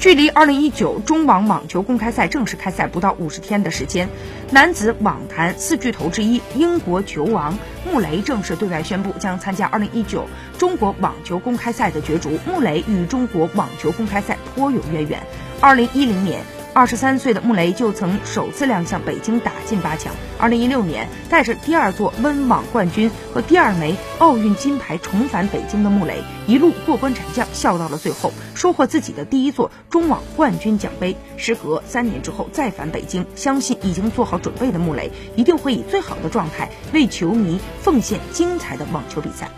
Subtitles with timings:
[0.00, 4.08] 距离二零一九中网网球公开赛正式开赛不到五十天的时间，
[4.52, 12.30] 男子网坛四巨头之一英国球王穆雷正式对外宣布将参加二零一九中国网球公开赛的角逐。
[12.46, 15.20] 穆雷与中国网球公开赛颇有渊源，
[15.60, 16.57] 二零一零年。
[16.78, 20.14] 二十三岁的穆雷就曾首次亮相北京，打进八强。
[20.38, 31.16] 二零一六年，带着第二座温网冠军和第二枚奥运金牌重返北京的穆雷，一路过关斩将，笑到了最后，收获自己的第一座中网冠军奖杯。
[31.36, 39.50] 时隔三年之后再返北京，相信已经做好准备的穆雷，一定会以最好的状态为球迷奉献精彩的网球比赛。